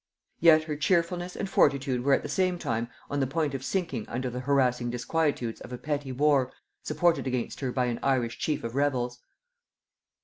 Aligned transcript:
Yet 0.39 0.63
her 0.63 0.75
cheerfulness 0.75 1.35
and 1.35 1.47
fortitude 1.47 2.03
were 2.03 2.15
at 2.15 2.23
the 2.23 2.27
same 2.27 2.57
time 2.57 2.89
on 3.07 3.19
the 3.19 3.27
point 3.27 3.53
of 3.53 3.63
sinking 3.63 4.09
under 4.09 4.31
the 4.31 4.39
harassing 4.39 4.89
disquietudes 4.89 5.61
of 5.61 5.71
a 5.71 5.77
petty 5.77 6.11
war 6.11 6.51
supported 6.81 7.27
against 7.27 7.59
her 7.59 7.71
by 7.71 7.85
an 7.85 7.99
Irish 8.01 8.39
chief 8.39 8.63
of 8.63 8.73
rebels. 8.73 9.19